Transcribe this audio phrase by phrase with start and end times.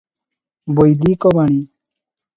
[0.79, 1.63] ବୈଦିକ ବାଣୀ